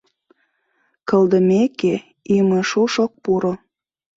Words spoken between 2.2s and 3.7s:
имышуш ок пуро.